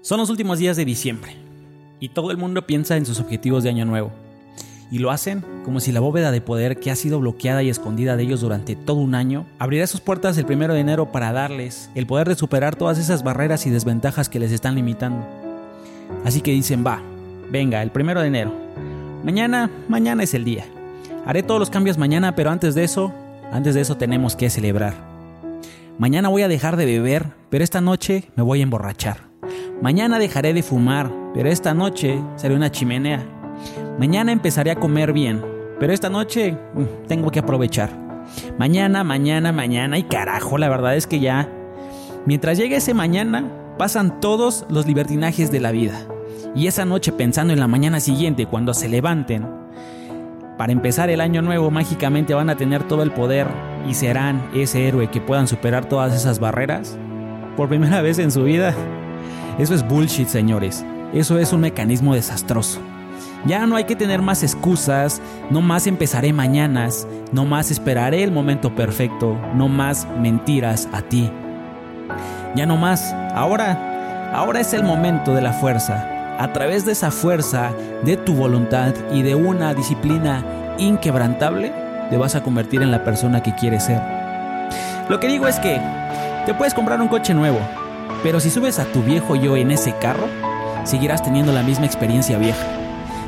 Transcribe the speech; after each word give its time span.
Son 0.00 0.18
los 0.18 0.30
últimos 0.30 0.58
días 0.58 0.76
de 0.76 0.84
diciembre 0.84 1.36
y 2.00 2.08
todo 2.08 2.32
el 2.32 2.36
mundo 2.36 2.66
piensa 2.66 2.96
en 2.96 3.06
sus 3.06 3.20
objetivos 3.20 3.62
de 3.62 3.70
año 3.70 3.84
nuevo. 3.84 4.10
Y 4.90 4.98
lo 4.98 5.10
hacen 5.10 5.44
como 5.64 5.78
si 5.78 5.92
la 5.92 6.00
bóveda 6.00 6.32
de 6.32 6.40
poder 6.40 6.80
que 6.80 6.90
ha 6.90 6.96
sido 6.96 7.20
bloqueada 7.20 7.62
y 7.62 7.70
escondida 7.70 8.16
de 8.16 8.24
ellos 8.24 8.40
durante 8.40 8.74
todo 8.74 8.98
un 8.98 9.14
año 9.14 9.46
abrirá 9.58 9.86
sus 9.86 10.00
puertas 10.00 10.36
el 10.36 10.44
primero 10.44 10.74
de 10.74 10.80
enero 10.80 11.12
para 11.12 11.32
darles 11.32 11.88
el 11.94 12.06
poder 12.06 12.28
de 12.28 12.34
superar 12.34 12.74
todas 12.74 12.98
esas 12.98 13.22
barreras 13.22 13.64
y 13.66 13.70
desventajas 13.70 14.28
que 14.28 14.40
les 14.40 14.50
están 14.50 14.74
limitando. 14.74 15.24
Así 16.24 16.40
que 16.40 16.50
dicen, 16.50 16.84
va, 16.84 17.00
venga, 17.50 17.80
el 17.80 17.92
primero 17.92 18.20
de 18.20 18.26
enero. 18.26 18.52
Mañana, 19.24 19.70
mañana 19.88 20.24
es 20.24 20.34
el 20.34 20.44
día. 20.44 20.66
Haré 21.24 21.44
todos 21.44 21.60
los 21.60 21.70
cambios 21.70 21.96
mañana, 21.96 22.34
pero 22.34 22.50
antes 22.50 22.74
de 22.74 22.82
eso, 22.82 23.12
antes 23.52 23.74
de 23.74 23.82
eso 23.82 23.96
tenemos 23.96 24.34
que 24.34 24.50
celebrar. 24.50 25.11
Mañana 25.98 26.28
voy 26.28 26.42
a 26.42 26.48
dejar 26.48 26.76
de 26.76 26.86
beber, 26.86 27.26
pero 27.50 27.62
esta 27.62 27.80
noche 27.80 28.24
me 28.34 28.42
voy 28.42 28.60
a 28.60 28.62
emborrachar. 28.62 29.18
Mañana 29.82 30.18
dejaré 30.18 30.54
de 30.54 30.62
fumar, 30.62 31.12
pero 31.34 31.50
esta 31.50 31.74
noche 31.74 32.18
seré 32.36 32.54
una 32.54 32.70
chimenea. 32.70 33.22
Mañana 33.98 34.32
empezaré 34.32 34.70
a 34.70 34.76
comer 34.76 35.12
bien, 35.12 35.44
pero 35.78 35.92
esta 35.92 36.08
noche 36.08 36.52
mm, 36.52 37.06
tengo 37.08 37.30
que 37.30 37.40
aprovechar. 37.40 37.90
Mañana, 38.58 39.04
mañana, 39.04 39.52
mañana 39.52 39.98
y 39.98 40.04
carajo, 40.04 40.56
la 40.56 40.68
verdad 40.68 40.96
es 40.96 41.06
que 41.06 41.20
ya... 41.20 41.48
Mientras 42.24 42.56
llegue 42.56 42.76
ese 42.76 42.94
mañana, 42.94 43.44
pasan 43.76 44.20
todos 44.20 44.64
los 44.70 44.86
libertinajes 44.86 45.50
de 45.50 45.60
la 45.60 45.72
vida. 45.72 46.06
Y 46.54 46.68
esa 46.68 46.84
noche 46.84 47.12
pensando 47.12 47.52
en 47.52 47.60
la 47.60 47.68
mañana 47.68 48.00
siguiente, 48.00 48.46
cuando 48.46 48.74
se 48.74 48.88
levanten, 48.88 49.46
para 50.56 50.72
empezar 50.72 51.10
el 51.10 51.20
año 51.20 51.42
nuevo 51.42 51.70
mágicamente 51.70 52.34
van 52.34 52.50
a 52.50 52.56
tener 52.56 52.82
todo 52.84 53.02
el 53.02 53.10
poder 53.10 53.46
y 53.88 53.94
serán 53.94 54.48
ese 54.54 54.86
héroe 54.86 55.10
que 55.10 55.20
puedan 55.20 55.48
superar 55.48 55.86
todas 55.86 56.14
esas 56.14 56.38
barreras. 56.38 56.96
Por 57.56 57.68
primera 57.68 58.00
vez 58.02 58.18
en 58.18 58.30
su 58.30 58.44
vida. 58.44 58.74
Eso 59.58 59.74
es 59.74 59.86
bullshit, 59.86 60.28
señores. 60.28 60.84
Eso 61.12 61.38
es 61.38 61.52
un 61.52 61.60
mecanismo 61.60 62.14
desastroso. 62.14 62.80
Ya 63.44 63.66
no 63.66 63.76
hay 63.76 63.84
que 63.84 63.96
tener 63.96 64.22
más 64.22 64.42
excusas, 64.42 65.20
no 65.50 65.60
más 65.60 65.86
empezaré 65.86 66.32
mañanas, 66.32 67.08
no 67.32 67.44
más 67.44 67.70
esperaré 67.70 68.22
el 68.22 68.30
momento 68.30 68.74
perfecto, 68.74 69.36
no 69.54 69.68
más 69.68 70.06
mentiras 70.20 70.88
a 70.92 71.02
ti. 71.02 71.28
Ya 72.54 72.66
no 72.66 72.76
más, 72.76 73.12
ahora, 73.34 74.32
ahora 74.32 74.60
es 74.60 74.72
el 74.74 74.84
momento 74.84 75.34
de 75.34 75.42
la 75.42 75.52
fuerza. 75.52 76.11
A 76.38 76.52
través 76.52 76.84
de 76.84 76.92
esa 76.92 77.10
fuerza, 77.10 77.72
de 78.04 78.16
tu 78.16 78.34
voluntad 78.34 78.94
y 79.12 79.22
de 79.22 79.34
una 79.34 79.74
disciplina 79.74 80.44
inquebrantable, 80.78 81.72
te 82.10 82.16
vas 82.16 82.34
a 82.34 82.42
convertir 82.42 82.82
en 82.82 82.90
la 82.90 83.04
persona 83.04 83.42
que 83.42 83.54
quieres 83.54 83.84
ser. 83.84 84.00
Lo 85.08 85.20
que 85.20 85.28
digo 85.28 85.46
es 85.46 85.58
que 85.60 85.80
te 86.46 86.54
puedes 86.54 86.74
comprar 86.74 87.00
un 87.00 87.08
coche 87.08 87.34
nuevo, 87.34 87.58
pero 88.22 88.40
si 88.40 88.50
subes 88.50 88.78
a 88.78 88.84
tu 88.86 89.02
viejo 89.02 89.36
yo 89.36 89.56
en 89.56 89.70
ese 89.70 89.94
carro, 89.98 90.26
seguirás 90.84 91.22
teniendo 91.22 91.52
la 91.52 91.62
misma 91.62 91.86
experiencia 91.86 92.38
vieja. 92.38 92.66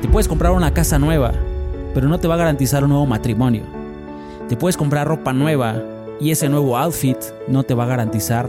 Te 0.00 0.08
puedes 0.08 0.26
comprar 0.26 0.52
una 0.52 0.72
casa 0.72 0.98
nueva, 0.98 1.32
pero 1.94 2.08
no 2.08 2.18
te 2.18 2.28
va 2.28 2.34
a 2.34 2.38
garantizar 2.38 2.82
un 2.82 2.90
nuevo 2.90 3.06
matrimonio. 3.06 3.62
Te 4.48 4.56
puedes 4.56 4.76
comprar 4.76 5.06
ropa 5.06 5.32
nueva 5.32 5.76
y 6.20 6.30
ese 6.30 6.48
nuevo 6.48 6.76
outfit 6.76 7.18
no 7.46 7.62
te 7.62 7.74
va 7.74 7.84
a 7.84 7.88
garantizar 7.88 8.48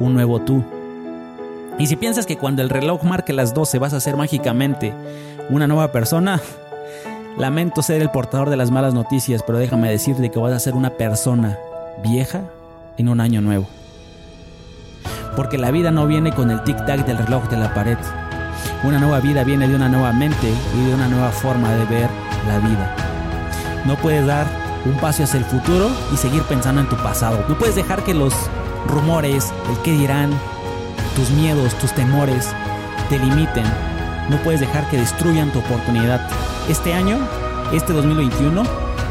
un 0.00 0.14
nuevo 0.14 0.40
tú. 0.40 0.64
Y 1.78 1.86
si 1.88 1.96
piensas 1.96 2.26
que 2.26 2.38
cuando 2.38 2.62
el 2.62 2.70
reloj 2.70 3.02
marque 3.02 3.32
las 3.32 3.52
12 3.52 3.78
vas 3.78 3.92
a 3.92 4.00
ser 4.00 4.16
mágicamente 4.16 4.94
una 5.50 5.66
nueva 5.66 5.90
persona, 5.90 6.40
lamento 7.36 7.82
ser 7.82 8.00
el 8.00 8.10
portador 8.10 8.48
de 8.48 8.56
las 8.56 8.70
malas 8.70 8.94
noticias, 8.94 9.42
pero 9.44 9.58
déjame 9.58 9.90
decirte 9.90 10.30
que 10.30 10.38
vas 10.38 10.52
a 10.52 10.60
ser 10.60 10.74
una 10.74 10.90
persona 10.90 11.58
vieja 12.02 12.42
en 12.96 13.08
un 13.08 13.20
año 13.20 13.40
nuevo. 13.40 13.66
Porque 15.34 15.58
la 15.58 15.72
vida 15.72 15.90
no 15.90 16.06
viene 16.06 16.32
con 16.32 16.50
el 16.52 16.62
tic-tac 16.62 17.04
del 17.04 17.18
reloj 17.18 17.48
de 17.48 17.56
la 17.56 17.74
pared. 17.74 17.98
Una 18.84 19.00
nueva 19.00 19.18
vida 19.18 19.42
viene 19.42 19.66
de 19.66 19.74
una 19.74 19.88
nueva 19.88 20.12
mente 20.12 20.48
y 20.76 20.86
de 20.86 20.94
una 20.94 21.08
nueva 21.08 21.30
forma 21.30 21.74
de 21.74 21.84
ver 21.86 22.08
la 22.46 22.58
vida. 22.60 22.94
No 23.84 23.96
puedes 23.96 24.24
dar 24.24 24.46
un 24.86 24.94
paso 24.98 25.24
hacia 25.24 25.38
el 25.38 25.44
futuro 25.44 25.90
y 26.12 26.16
seguir 26.16 26.42
pensando 26.42 26.80
en 26.80 26.88
tu 26.88 26.96
pasado. 26.96 27.44
No 27.48 27.58
puedes 27.58 27.74
dejar 27.74 28.04
que 28.04 28.14
los 28.14 28.32
rumores, 28.86 29.52
el 29.70 29.82
qué 29.82 29.92
dirán, 29.92 30.30
tus 31.14 31.30
miedos, 31.30 31.74
tus 31.78 31.92
temores 31.92 32.50
te 33.08 33.18
limiten. 33.18 33.64
No 34.30 34.36
puedes 34.42 34.60
dejar 34.60 34.88
que 34.90 34.98
destruyan 34.98 35.52
tu 35.52 35.60
oportunidad. 35.60 36.28
Este 36.68 36.94
año, 36.94 37.18
este 37.72 37.92
2021, 37.92 38.62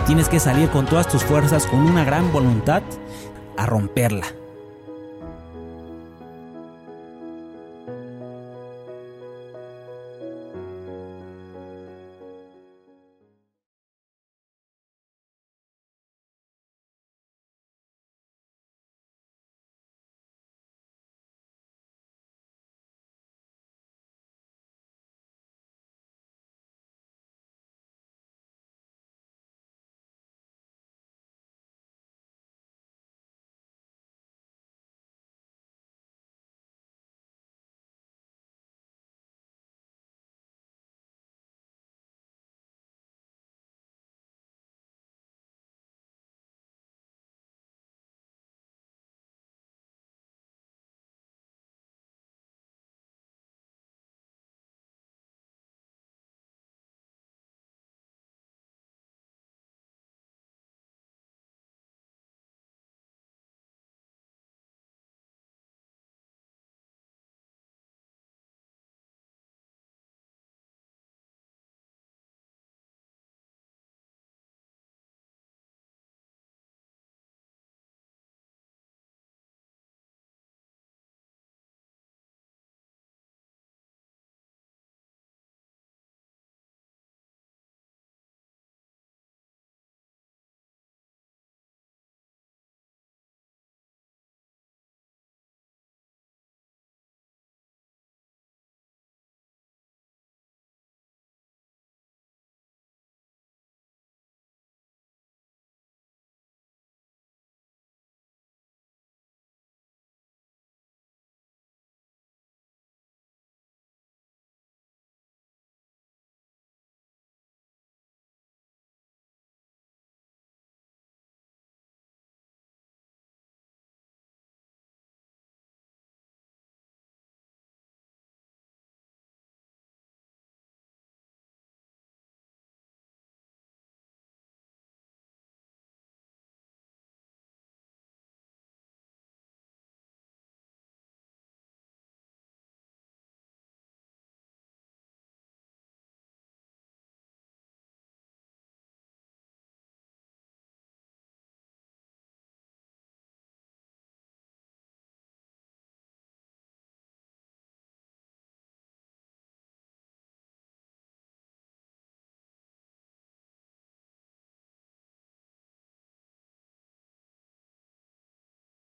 tienes 0.05 0.29
que 0.29 0.39
salir 0.39 0.69
con 0.69 0.85
todas 0.85 1.07
tus 1.07 1.23
fuerzas, 1.23 1.65
con 1.67 1.79
una 1.79 2.03
gran 2.03 2.31
voluntad, 2.31 2.81
a 3.57 3.65
romperla. 3.65 4.42